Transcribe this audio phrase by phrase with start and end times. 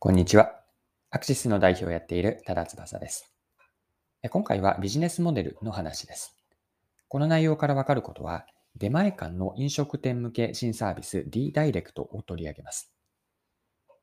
[0.00, 0.60] こんにちは。
[1.10, 3.34] アクシスの代表をやっている多田翼です。
[4.30, 6.36] 今回はビジネスモデルの話です。
[7.08, 12.92] この内容からわかることは、出前館の飲食店向け新サービス D ダイレクトを取り上げます。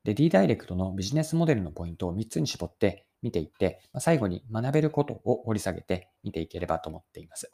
[0.04, 7.50] で、D ダイレクトのビジネスモデルのポイントを3つに絞って見ていって、最後に学べることを掘り下げて見ていければと思っています。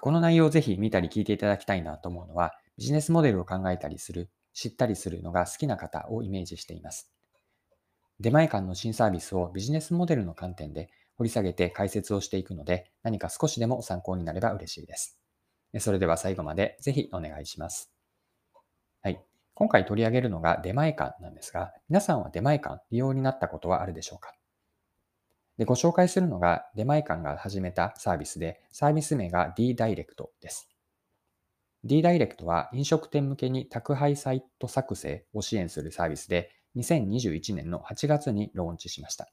[0.00, 7.10] この内容をぜひ見たり聞いていただきたいなと思うのは、ビジネスモデルを考えたりする知ったりするのが好きな方をイメージしています。
[8.20, 15.18] 出前館の新サービスをビジネスモデルの観点で掘り下げて解説をしていくので、何か少しでも参考になれば嬉しいです。
[15.78, 17.92] それでは最後までぜひお願いします。
[19.02, 19.20] はい。
[19.54, 24.34] 今回取り上げるのが出前館なんですが、皆さんは出前館利用になったことはあるでしょうか？
[25.58, 30.71] でご紹介するのが出前館が始めたサービスで、サービス名が D ダイレクトです。
[31.84, 39.28] D ダイレクトは飲食店向けに宅配サイト作成を支援するサービスで、2021年の8月にローンチしました。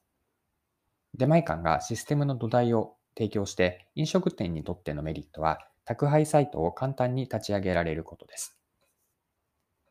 [1.14, 8.58] 出前館がシステムの土台を提供して飲食店にとってのメリットは宅配サイトを簡単に立ち上げられることです。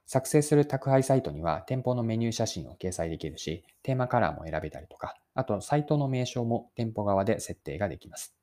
[0.06, 8.37] 作成する宅配サイトには店舗のメニュー写真を掲載できるし、テーマカラーも選べたりとか、あとサイトの名称も店舗側で設定ができます。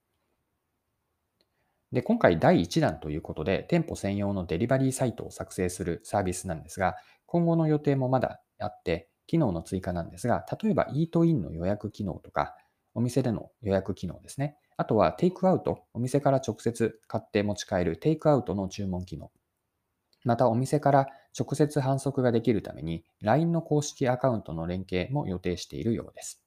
[1.95, 12.57] で、今回第1弾ということで、店舗専用のデリバリーサイトを作成するサービスなんですが、今後の予定もまだあって、機能の追加なんですが、例えばイートインの予約機能とか、
[12.95, 14.57] お店での予約機能ですね。
[14.75, 19.31] あとはテイクアウト、お店から直接買って持ち帰るテイクアウトの注文機能。
[20.25, 21.07] またお店から
[21.39, 26.44] 直接反則ができるために LINE の公式アカウントの連携も予定しているようです。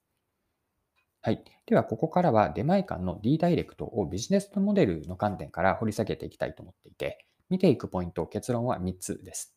[1.21, 1.43] はい。
[1.65, 9.53] では、ここからは出前館の D ダイレクトをビジネスモデルの観点から掘り下げていきたいと思っていて、見ていくポイント、結論は3つです。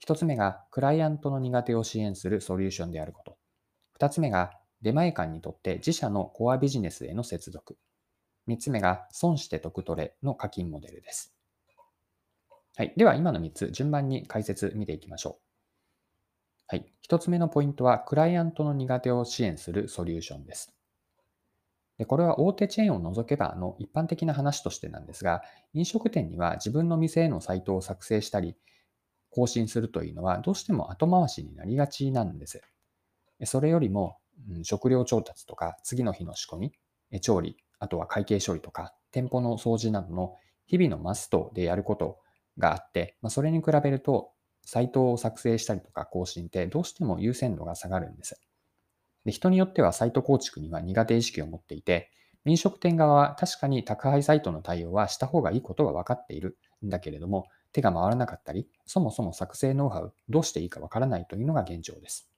[0.00, 3.38] 1つ目が、クライアントの苦手を支援するソリューションであること。
[3.94, 4.52] 2つ目が、
[4.82, 7.78] 出前館にとって自社のコアビジネスへの接続。
[8.46, 11.34] 3つ目が、損して得取れの課金モデルです。
[12.76, 12.94] はい。
[12.96, 15.42] では、今の3つ、順番に解説見ていきましょう。
[16.68, 16.92] はい。
[17.00, 20.75] 一つ目のポイントは、クライアントの苦手を支援するソリューションです。
[21.98, 25.42] でこれは大手チェーンを除けばの一般的な話としてなんですが、
[25.72, 28.56] 飲食店には自分の店へのサイトを作成したり、
[29.30, 32.62] 更新するというのはどうしても後回しになりがちなんです。
[33.44, 34.18] それよりも、
[34.50, 36.72] うん、食料調達とか、次の日の仕込み、
[37.20, 40.34] 調理、あとは会計処理とか、店舗の掃除などの
[40.66, 42.18] 日々のマストでやること
[42.58, 44.32] があって、まあ、それに比べると
[44.64, 48.40] サイトを作成したりとか更新ってどうしても優先度が下がるんです。
[49.26, 52.12] で人によってはサイト構築には苦手意識を持っていて、
[52.44, 62.30] 飲食店側は確かに宅配サイトの対応はした方がいいことは分かっているんだけれども、手が回らなかったり、そもそも作成ノウハウ、どうしていいか分からないというのが現状です。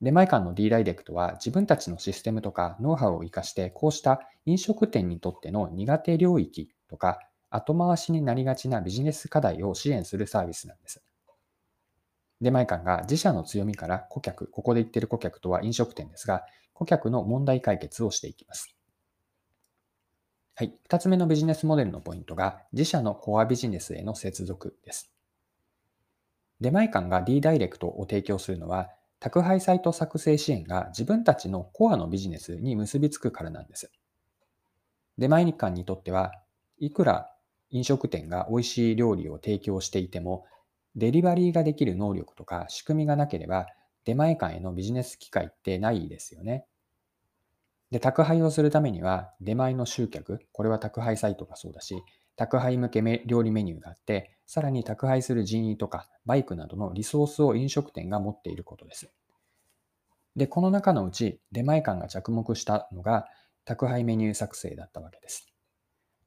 [0.00, 7.18] 出前館の D ダイレクトは自分たちのシステムとかノウハウを活かしてこうした飲食店にとっての苦手領域とか
[7.50, 11.02] 後回しになりがちなビジネス課題を支援するサービスなんです。
[12.40, 16.42] 出前館が自社の強みから顧客、ここで言ってる顧客とは飲食店ですが、
[16.72, 18.74] 顧客の問題解決をしていきます。
[20.54, 20.74] はい。
[20.84, 25.12] 二つ目のビジネスモデルのポイントが、自社のコアビジネスへの接続です。
[26.60, 33.92] 出前館が D ダイレクトを提供するのは、宅配サイト作成支援が自分たちのコアのビジネスに結びつくからなんです。
[35.18, 36.32] 出前館にとっては、
[36.78, 37.30] いくら
[37.70, 40.46] 飲食店が美味しい料理を提供していても、
[40.96, 43.66] デリバリーができる能力とか仕組みがなければ、
[44.04, 46.66] 出前館へのビジネス機会ってないですよね。
[47.90, 51.96] で、宅配をするためには、出前の集客、これは宅配サイトがそうだし、
[52.36, 59.12] 宅配向け料理メニューがあって、さらに宅配する人員とかバイクなどのリソースを飲食店が持っていることです。
[60.36, 63.26] で、この中のうち出前館が着目したのが
[63.64, 65.52] 宅配メニュー作成だったわけです。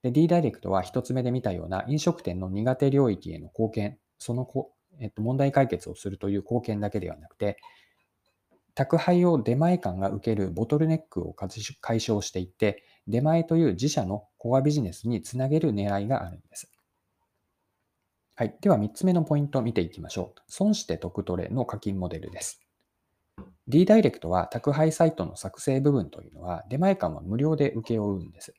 [0.04, 7.58] で、D ダイレクトは一つ目で見たような飲食店の苦手領域への貢献、そのこ、えっと、問題解決をするという貢献だけではなくて、
[8.74, 16.72] 宅配を出前館が受けるボトルネックを解消していって、出前という自社のコアビジネスにつなげる狙いがあるんです。
[18.36, 18.56] はい。
[18.62, 20.42] では3つ目のポイントを見ていきましょう。
[20.48, 22.62] 損して得取れの課金モデルです。
[23.68, 28.54] D ダイレクトは宅配サイトの作成部分というのは出前館は無料で請け負うんです。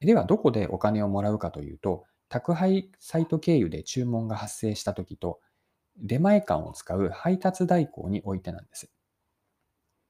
[0.00, 5.40] では、どこでお金をもらうかというと、宅配サイト経由で注文が発生したときと、
[5.98, 8.90] 出前館を使う配達代行においてなんです。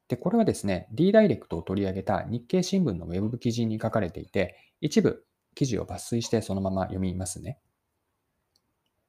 [0.07, 5.25] で、これはですね、D ダイレクトを取り上げた日経新聞のウェブ記事に書かれていて、一部
[5.55, 7.59] 記事を抜粋してそのまま読みますね。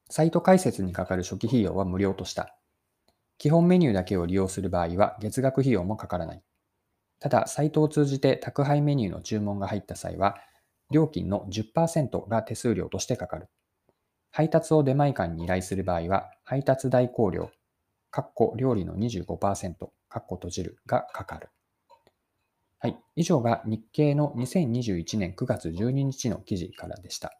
[0.08, 2.56] サイト開設にかかる初期費用は無料とした。
[3.36, 6.42] 基本メニューだけを利用する場合は月額費用もかからない。
[7.18, 10.38] ただ、サイトを通じて宅配メニューの注文が入った際は、
[10.92, 13.48] 料金の10%が手数料としてかかる。
[14.30, 17.50] 配達を出前館に依頼する場合は、配達代行料、
[18.10, 21.48] かっこ料理の25%、かっこ閉じるがかかる。
[22.78, 22.98] はい。
[23.14, 27.38] 以上が日経の2021年9月12日の記事からでした。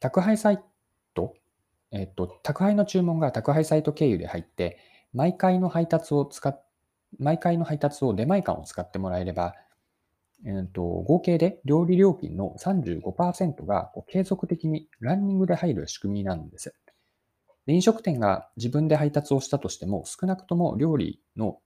[0.00, 0.58] 宅配サイ
[1.14, 1.34] ト、
[1.92, 4.78] えっと、宅配の注文が宅配サイト経由で入って、
[5.12, 6.64] 毎回の配達を使っ、
[7.18, 9.54] 毎回の配達を出前館を使ってもらえれば、
[10.46, 16.74] えーと、合計で料理料金の35%がこう継続的にランニングで入る仕組みなんです。
[17.66, 21.58] で飲食店が自分で配達をしたとしても、少なくとも料理の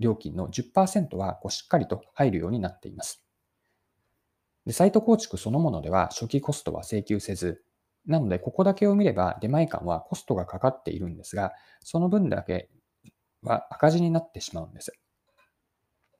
[0.00, 3.24] 料金の10%はこうしっかりと入るようになっています。
[4.66, 7.62] でサイト構築そのものでは初期コストは請求せず、
[8.06, 11.52] なのでここだけを見れば出前館はコストがかかっているんですが、
[11.82, 12.68] その分だけ
[13.42, 14.92] は赤字になってしまうんです。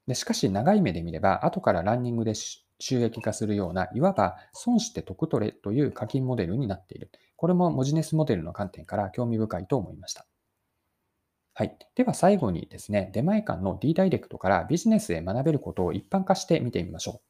[0.06, 7.11] でしかし長い目で見れば、後からランニングで収益化するような、いわば損して得取れという課金モデルになっている。
[7.37, 10.26] これも文字ネスモデルの観点から興味深いと思いました。
[11.55, 11.76] はい。
[11.94, 17.26] では最後にですね、出前館の D ダイレクトからビジネスへ学べることを一般化して見てみましょう。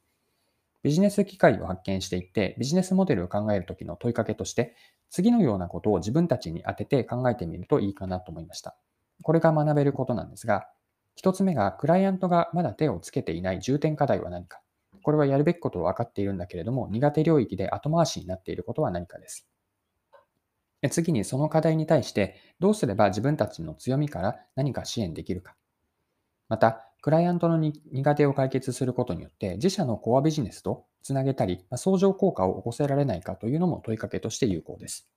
[0.83, 4.75] ビジネス機会を発見していって、ビジネスモデルを考えるときの問いかけとして、
[5.09, 8.75] 次のようなことを自分たちに当てて考えてみるといいかなと思いました。
[9.21, 10.67] これが学べることなんですが、
[11.17, 14.61] 一つ目が、クライアントがまだ手をつけていない重点課題は何か。
[15.01, 19.47] これはやるべきことを分かっているんだけれども、苦手領域で後回しになっていることは何かです。
[20.91, 25.55] 次にその課題に対して、どうすれば自分たちの強みから何か支援できるか。
[26.49, 35.09] また、クライアントの苦手を解決することによって、自社のコアビジネスとつなげたり、相乗効果を起こせられないかというのも問いかけとして有効です。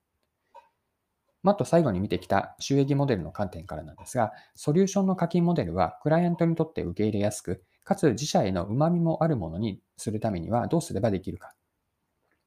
[1.43, 11.53] まと最後に見てきた収益モデルの観点からなんですが、ソリューションの課金モデルはクライアントにとって受け入れやすく、かつ自社への旨味もあるものにするためにはどうすればできるか。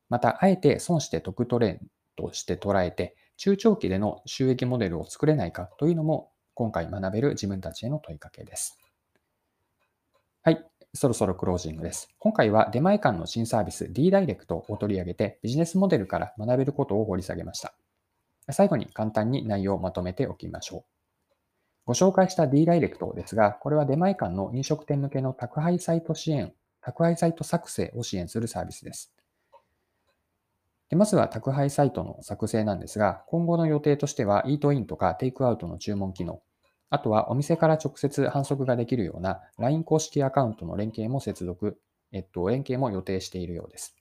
[0.09, 1.87] また、あえて損して得トレー
[2.17, 8.79] として捉えて、中長期での収益モデルを作れないかというのも、今回学べる自分たちへの問いかけです。
[10.43, 10.65] はい。
[10.93, 12.09] そろそろクロージングです。
[12.21, 17.75] 今回は出前館の新サービス D ダイレクトを取り上げてビジネスモデルから学べることを掘り下げました。
[18.51, 20.85] 最後に簡単に内容をまとめておきましょう。
[21.87, 29.13] ご紹介した D ダイレクトですが、これは出前館の飲食店向けの宅配サイト支援、宅配サイト作成を支援するサービスです。
[30.91, 36.43] でまずは宅配サイトの作成なんですが、今後の予定としては、イートインとかテイクアウトの注文機能、
[36.91, 41.79] あとはお店から直接販促ができるような LINE 公式アカウントの連携も接続、
[42.13, 43.97] えっと、連携も予定しているようです。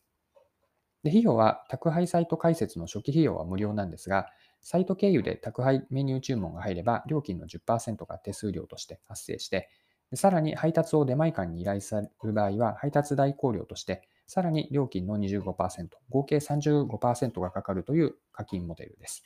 [1.04, 4.28] で費用は宅配サイト開設の初期費用は無料なんですが、
[4.62, 9.70] サイト経由で宅配メニュー注文が入れば、料金の10%が手数料として発生して、
[10.14, 19.24] さらに配達を出前館に依頼される場合は、配達代行料として、さらに料金の25%、合計35%がかかるという課金モデルです。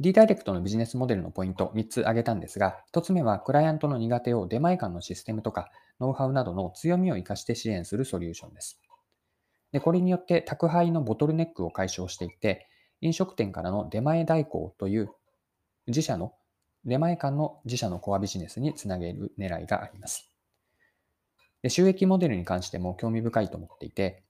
[0.00, 8.80] D ダイレクトのビジネスモデルのポイント3つ挙げたんですが、1つ目はクライアントの苦手を出前館のシステムとかノウハウなどの強みを活かして支援するソリューションです。
[9.72, 12.68] でこれによって宅配のボトルネックを解消していって、
[13.00, 15.10] 飲食店からの出前代行という
[15.86, 16.32] 自社の
[16.84, 20.28] 出前館の自社のコアビジネスにつなげる狙いがあります。
[21.62, 24.24] で収益モデルに関しても興味深いと思っていて、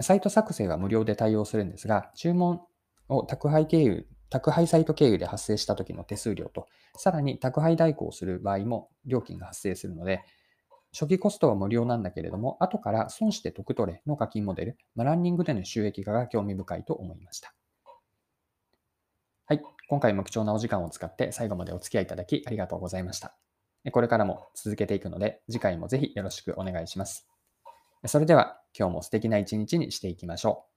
[0.00, 2.60] サイト作成は無料で対応するんですが、注文
[3.08, 10.22] を宅配経由、宅配サイト経由で発生した時の手数料と、さらに宅配代行をする場合も料金が発生するので、
[10.92, 17.54] 初期コストは無料なんだけれども、後から損して得取れの課金モデル、まランニングでの収益化が興味深いと思いました。
[19.46, 19.62] はい。
[19.88, 23.34] 今回も貴重なお時間を使って最後までお付き合いいただきありがとうございました。
[23.90, 27.26] これからも続けていくので、次回もぜひよろしくお願いします。
[28.06, 30.71] それでは今日も素敵な一日にしていきましょう。